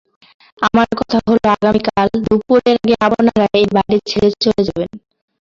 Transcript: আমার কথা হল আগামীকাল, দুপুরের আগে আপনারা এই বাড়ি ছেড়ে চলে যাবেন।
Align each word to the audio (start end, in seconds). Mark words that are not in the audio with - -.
আমার 0.59 0.87
কথা 0.99 1.17
হল 1.25 1.37
আগামীকাল, 1.55 2.07
দুপুরের 2.25 2.77
আগে 2.77 2.95
আপনারা 3.07 3.45
এই 3.59 3.67
বাড়ি 3.75 3.97
ছেড়ে 4.09 4.29
চলে 4.43 4.61
যাবেন। 4.67 4.91